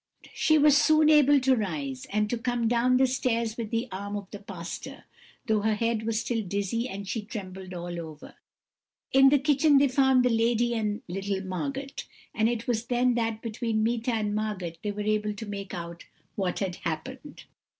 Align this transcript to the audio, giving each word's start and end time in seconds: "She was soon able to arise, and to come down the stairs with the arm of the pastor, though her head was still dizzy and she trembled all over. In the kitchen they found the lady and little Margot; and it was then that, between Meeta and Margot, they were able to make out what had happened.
"She 0.33 0.57
was 0.57 0.75
soon 0.75 1.11
able 1.11 1.39
to 1.41 1.53
arise, 1.53 2.07
and 2.09 2.27
to 2.31 2.37
come 2.39 2.67
down 2.67 2.97
the 2.97 3.05
stairs 3.05 3.55
with 3.55 3.69
the 3.69 3.87
arm 3.91 4.15
of 4.15 4.25
the 4.31 4.39
pastor, 4.39 5.03
though 5.45 5.59
her 5.61 5.75
head 5.75 6.07
was 6.07 6.21
still 6.21 6.41
dizzy 6.41 6.89
and 6.89 7.07
she 7.07 7.21
trembled 7.21 7.71
all 7.75 7.99
over. 8.01 8.33
In 9.11 9.29
the 9.29 9.37
kitchen 9.37 9.77
they 9.77 9.87
found 9.87 10.25
the 10.25 10.29
lady 10.31 10.73
and 10.73 11.03
little 11.07 11.41
Margot; 11.45 11.93
and 12.33 12.49
it 12.49 12.65
was 12.67 12.87
then 12.87 13.13
that, 13.13 13.43
between 13.43 13.83
Meeta 13.83 14.09
and 14.11 14.33
Margot, 14.33 14.71
they 14.81 14.91
were 14.91 15.01
able 15.01 15.35
to 15.35 15.45
make 15.45 15.71
out 15.71 16.05
what 16.35 16.57
had 16.57 16.77
happened. 16.77 17.43